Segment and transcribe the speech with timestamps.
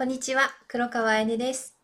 [0.00, 1.76] こんにちは、黒川あねです。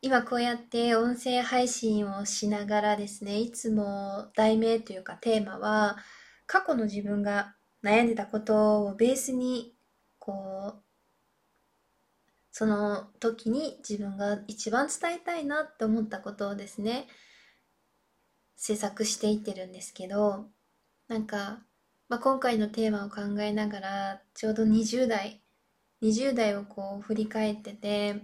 [0.00, 5.98] 今こうやって音声配信をしながらですね、いつも題名というかテーマは、
[6.46, 9.74] 過去の自分が悩んでたことをベースに、
[10.18, 10.82] こう、
[12.50, 17.06] その時に自分が一番伝えたいなって思ったことをですね、
[18.56, 20.46] 制作していってるんですけど、
[21.08, 21.60] なんか、
[22.08, 25.43] まあ、今回のテーマを考えながら、ちょうど20代
[26.04, 28.20] 20代をこう振り返ってて、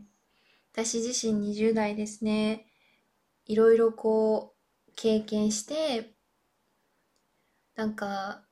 [0.73, 2.67] 私自身20代ですね、
[3.47, 4.55] いろいろこ
[4.89, 6.13] う経験して、
[7.77, 8.43] なんか、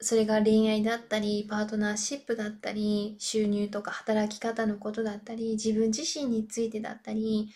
[0.00, 7.50] それが恋愛だったり、パートナーシップだったり、収入とか働き方のことだったり、自分自身についてだったり、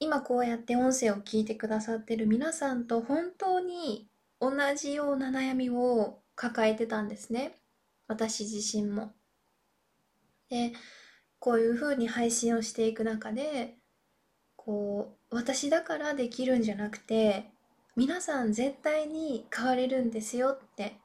[0.00, 4.08] 今こうやって音声を聞いてくださってる皆さんと本当に
[4.40, 7.54] 同じような悩みを抱えてたんですね。
[8.08, 9.12] 私自身も。
[10.50, 10.72] で
[11.38, 13.74] こういうふうに配信をしていく中で
[14.56, 17.50] こう私だからできるんじゃなくて
[17.94, 20.96] 皆さん絶対に変われるんですよって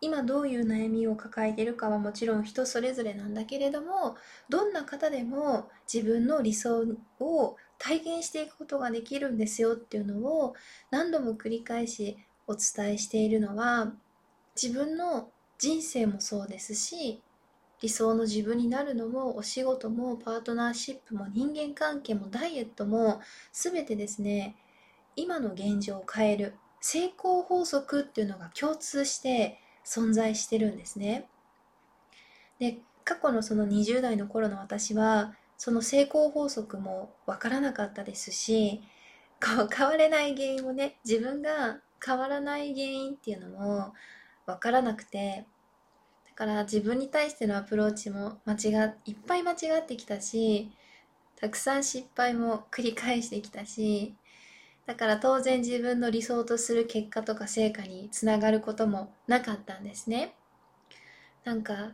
[0.00, 4.16] 今どういう悩みを抱えているかはもちろん人それぞれなんだけれども
[4.48, 6.84] どんな方でも自分の理想
[7.20, 10.54] を体現していくことができるんですよっていうのを
[10.90, 12.16] 何度も繰り返し
[12.46, 13.92] お伝えしているのは
[14.60, 17.20] 自分の人生もそうですし
[17.80, 23.20] 理想の自分になるのもお仕事もパートナーシップも人間関係もダイエットも
[23.52, 24.56] 全てですね
[25.16, 31.28] 今の現状を変える成功法則っていうのが共通して存在してるんですね。
[32.58, 38.82] で過去のその20代の頃の私はその成功法則もわからなかったですし
[39.44, 43.94] 変われない原因もね自分が変わらない原因っていうのも
[44.46, 45.46] わからなくて
[46.38, 50.70] から自分に対してのアプローチも間違いっぱい間違ってきたし
[51.34, 54.14] たくさん失敗も繰り返してきたし
[54.86, 60.34] だから当然自分の理想とする結果とか成果につながることもなかったんですね。
[61.44, 61.92] なんか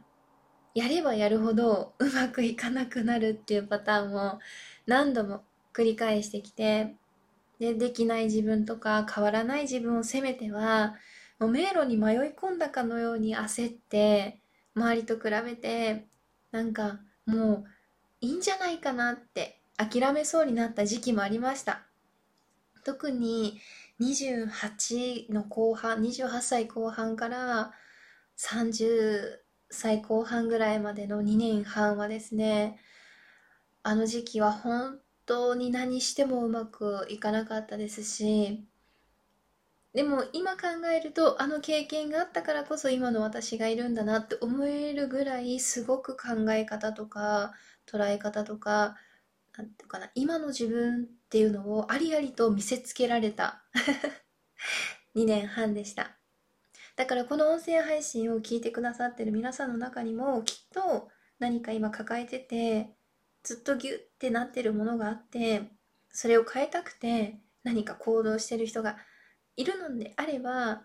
[0.75, 4.41] やればやるほどうまくいかなくなるっていうパターンを
[4.87, 6.95] 何度も繰り返してきて
[7.59, 10.97] でできない自分とか変わらない自分を責めては
[11.45, 14.41] もう迷路に迷い込んだかのように焦って
[14.75, 16.07] 周りと比べて
[16.53, 17.65] なんかもう
[18.23, 21.83] いいんじゃないかなって諦めそうになった時期もありました。
[22.83, 23.61] 特に
[24.01, 27.73] 28の後半28歳後半から
[28.39, 32.79] 30歳後半ぐらいまでの2年半はですね
[33.83, 38.65] あの時期は本当に何してもうまくいかなかったですし
[39.95, 47.53] でも今考えるとあの経験があったからこそ今の私がいるんだなって思えるぐらいすごく考え方とか
[47.87, 48.97] 捉え方とか
[49.57, 53.63] なんていうかな今の自分っていうのをありありと見せつけられた
[55.15, 56.17] 2年半でした。
[56.97, 62.97] だからこの音声配信を聞いてくださってる皆さんの中にもきっと何か今抱えてて
[63.43, 65.71] ずっとギュッてなってるものがあって
[66.11, 68.97] それを変えたくて何か行動してる人が
[69.57, 70.83] いるのであれば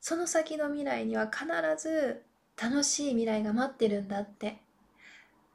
[0.00, 1.46] その先の未来には必
[1.78, 2.22] ず
[2.60, 4.58] 楽しい未来が待ってるんだって。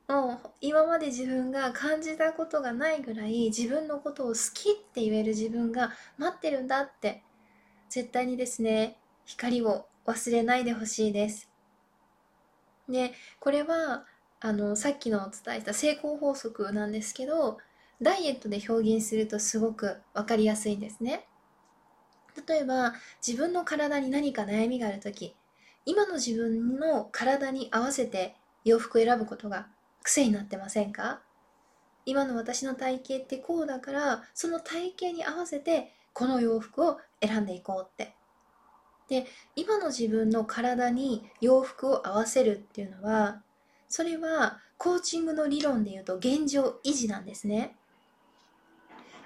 [0.07, 7.21] もう今まで自分が感じたことがないぐらい自分のことを好きって言える自分が待ってるんだって。
[7.89, 11.49] 絶対にですね光を忘れないでほしいです。
[12.87, 14.05] でこれは
[14.39, 17.57] あのさっきのお伝えした成功法則なんですけど
[18.01, 21.27] ダイエットで表現するとすごく分かりやすいんですね。
[22.47, 22.93] 例えば
[23.25, 25.35] 自分の体に何か悩みがある時
[25.85, 28.35] 今の自分の体に合わせて
[28.65, 29.67] 洋服を選ぶことが
[30.03, 31.21] 癖になってませんか？
[32.05, 38.13] 今の私の体型ってこうだからその体型に合わせてこの洋服を選んでいこうって。
[39.07, 39.25] で
[39.55, 43.41] 今の自分の体に洋服を合わせるっていうのは
[43.87, 47.75] それはコーチングの理論で言うと現状維持なんですね。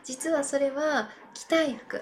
[0.04, 2.02] 実はそれは着たい服。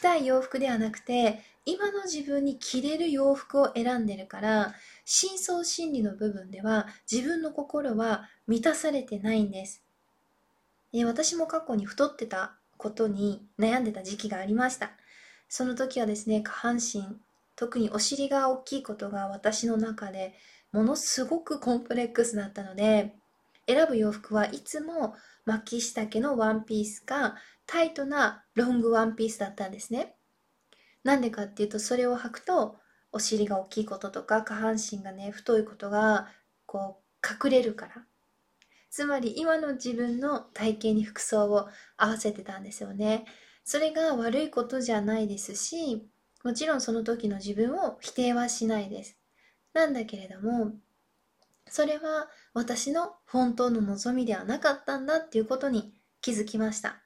[0.00, 4.74] たい洋服ではなくて今の自分に着れる洋服を選んでるから
[5.04, 9.82] 深層心理の部分では自分の心は満たされてないんです。
[11.04, 14.90] 私も過去に太ってたことに悩んでた時期がありました。
[15.48, 17.16] その時はですね下半身
[17.56, 20.34] 特にお尻が大きいことが私の中で
[20.72, 23.14] ものすごくコンプレックスだったので
[23.66, 25.14] 選ぶ洋服はいつも
[25.44, 27.36] 巻き下丈のワンピースか
[27.70, 30.16] タイトなロングワンピースだったんですね。
[31.04, 32.76] なんでかっていうとそれを履くと
[33.12, 36.26] お尻が大きいこととか下半身がね太いことが
[36.66, 38.04] こう隠れるから
[38.90, 43.24] つまり今の自分の体型に服装を合わせてたんですよね。
[43.64, 46.08] それが悪いことじゃないですし、
[46.42, 49.16] もちろんその時の自分を否定はしないです。
[49.74, 50.72] なんだけれども、
[51.68, 57.00] それは私の本当の望みではなかったんだっていうことに気づきました。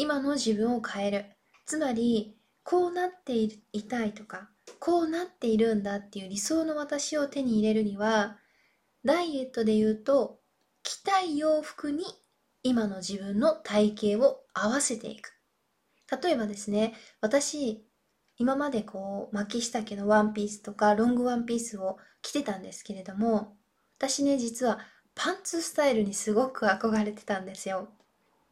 [0.00, 1.26] 今の自分を変える。
[1.66, 4.48] つまり、こうなっていたいとか、
[4.78, 8.38] こうなっているんだっていう理想の私を手に入れるには、
[9.04, 10.40] ダイエットで言うと、
[10.82, 12.04] 着たい洋服に
[12.62, 15.34] 今の自分の体型を合わせていく。
[16.22, 17.86] 例えばですね、私、
[18.38, 23.58] 今までこう、巻き下着のワンピースとかロングワンピースを着てたんですけれども、
[23.98, 24.78] 私ね、実は
[25.14, 27.90] パンツスタイルにすごく憧れてたんですよ。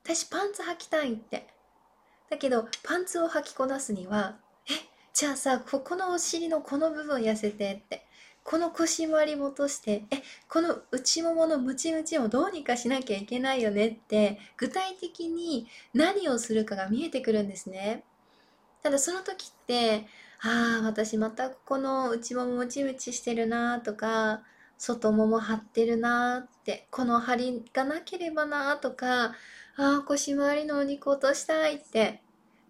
[0.09, 1.47] 私パンツ履きたいって。
[2.31, 4.73] だけど、パンツを履きこなすには、え、
[5.13, 8.07] じゃあさ、ここのお尻のこの部分痩せてって。
[8.43, 18.03] この腰回りも落として、え、この内もものムチムチをどうにかしなきゃいけないよねって、具体的に何をするかが見えてくるんですね。
[18.83, 20.07] ただその時って、
[20.41, 24.41] ああ、私またここの内ももムチムチしてるなとか、
[24.79, 29.35] 外もも張ってるなって、この張りがなければなとか、
[29.81, 32.21] ああ、腰回りのお肉落としたいって、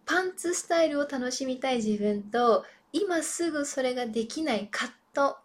[0.05, 5.37] パンツスタイルを楽しみたい自分と、今すぐそれができない葛藤。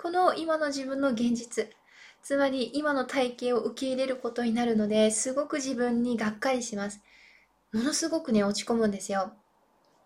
[0.00, 1.68] この今の自分の現実。
[2.22, 7.00] つまり今の体型を受け入れることになるので、すごく自分にがっかりします。
[7.72, 9.32] ものすごくね、落ち込むんですよ。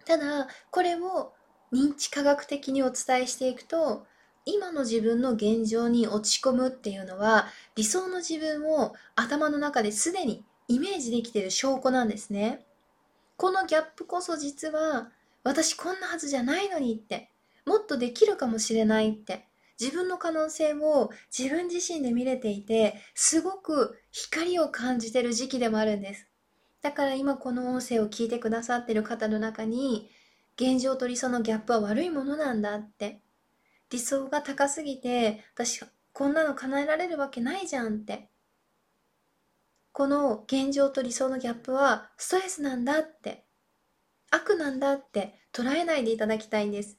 [0.07, 1.35] ただ、これを
[1.75, 4.07] 認知科学的にお伝えしていくと、
[4.47, 12.65] 今の自分の現状に落ち込むっていうのは、理想の自分を頭の中ですでにイメージできてる証拠なんですね。
[13.37, 15.11] このギャップこそ実は、
[15.43, 17.31] 私こんなはずじゃないのにって、
[17.67, 19.47] もっとできるかもしれないって、
[19.81, 26.29] 自分の可能性を自分自身で見れていて、すごく光を感じてる時期でもあるんです。
[26.83, 30.11] だから今この音声を聞いてくださってる方の中に、
[30.57, 33.21] 現状と理想のギャップは悪いものなんだって。
[33.91, 38.29] 理想が高すぎて、私こんなの叶えられるわけないじゃんって。
[39.93, 43.45] この現状と理想のギャップはストレスなんだって。
[44.31, 46.99] 悪なんだって捉えないでいただきたいんです。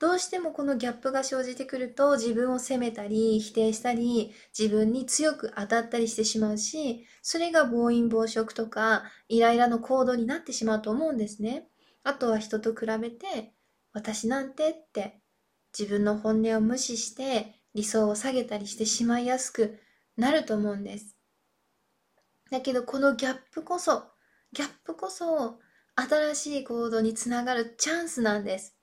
[0.00, 11.68] どうしてもこのギャップが生じてくると自分を責めたり否定したり自分に強く当たったりしてしまうしそれが暴飲暴食とかイライラの行動になってしまうと思うんですね。
[12.02, 13.52] あとは人と比べて
[13.92, 15.20] 私なんてって
[15.78, 19.78] 自分の本音を無視して理想を下げたりしてしまいやすく
[20.16, 21.19] なると思うんです。
[22.50, 24.04] だけどこのギャップこそ
[24.52, 25.60] ギャップこそ
[25.94, 28.76] 新しい行動につながるチャンスなんです。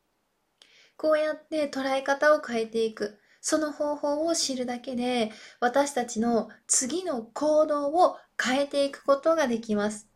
[0.95, 3.19] こうやって捉え方を変えていく。
[3.39, 5.31] その方法を知るだけで
[5.61, 10.07] 私たちの次の行動を変えていくことができます。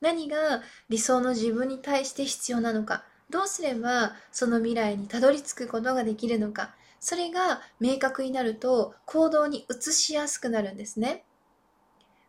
[0.00, 11.24] 何が理想の自分に対して必要なのか、どうすればその未来にたどり着くことができるのか、それが明確になると行動に移しやすくなるんですね。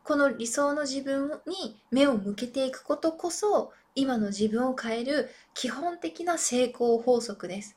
[0.08, 7.76] この理想の自分に目を向けていくことこそ今の自分を変える基本的な成功法則です。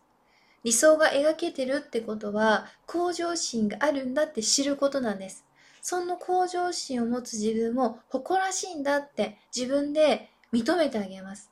[0.63, 5.45] 理想が描けてるってことは向上心があるんだって知ることなんです。
[5.83, 11.50] その向上心を持つ自分も誇らしいんだって自分で認めてあげます。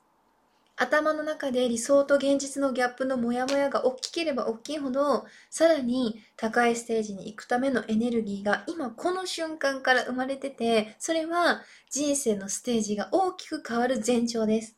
[0.81, 14.77] 頭の中で理想と現実のギャップのモヤモヤが大きければ大きいほど、さらに高いステージに行くためのエネルギーが今この瞬間から生まれてて、それは人生のステージが大きく変わる前兆です。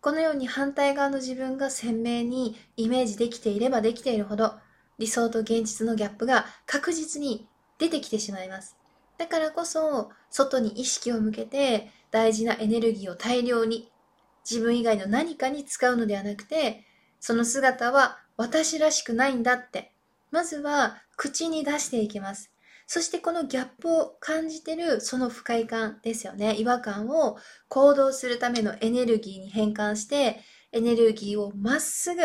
[0.00, 4.54] このように反対側の自分が鮮明にイメージできていればできているほど、
[4.98, 7.46] 理想と現実のギャップが確実に
[7.78, 8.78] 出てきてしまいます。
[9.18, 13.90] だからこそ、外に意識を向けて大事なエネルギーを大量に
[14.48, 16.84] 自分以外の何かに使うのではなくて、
[17.18, 19.92] その姿は私らしくないんだって、
[20.30, 22.52] まずは口に出していきます。
[22.86, 26.54] そしてこのギャップを感じてるその不快感ですよね。
[26.56, 27.36] 違和感を
[27.68, 32.20] 行動するためのエネルギーに変換して、エネルギーをまっすぐ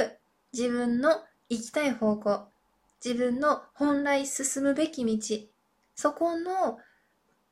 [0.54, 2.48] 自分の行きたい方向、
[3.04, 5.38] 自分の本来進むべき道、
[5.96, 6.78] そこの、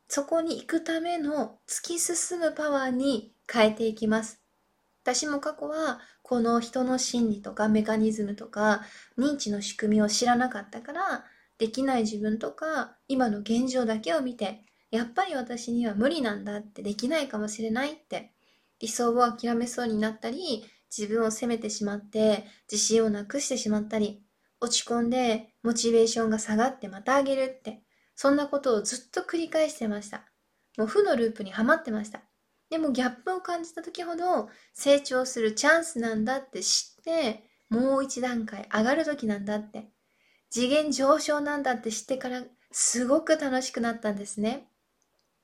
[0.08, 4.40] そこに行くための突き進むパワーに変えていきます。
[5.03, 8.82] 私も過去はこの人の心理とかメカニズムとか
[9.18, 11.25] 認知の仕組みを知らなかったから
[11.58, 18.32] できない自分とか今の現状だけを見てやっぱり私には無理なんだってできないかもしれないって
[18.79, 20.63] 理想を諦めそうになったり
[20.96, 24.24] 自分を責めてしまって自信をなくしてしまったり
[24.62, 27.82] 落ち込んでモチベーションが下がってまた上げるって
[28.15, 30.25] そんなことをずっと繰り返してました。
[30.77, 32.28] もう負のループにはまってました。
[32.70, 39.90] でもギャップを感じた時ほど成長するチャンスなんだって知って、もう一段階上がる時なんだって、
[40.50, 44.68] 次元上昇なんだって知ってからすごく楽しくなったんですね。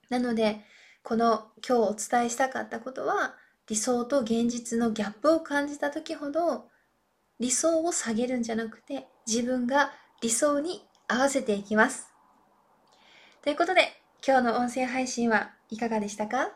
[0.08, 0.64] なので、
[1.02, 3.34] この今日お伝えしたかったことは、
[3.68, 6.68] 理想と現実のギャップを感じた時ほど、
[7.40, 9.92] 理想を下げるんじゃなくて、自分が
[10.22, 12.08] 理想に合わせていきます。
[13.42, 16.52] ということで、今日の音声配信はいかがでしたか？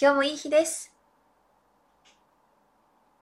[0.00, 0.97] 今日もいい日です。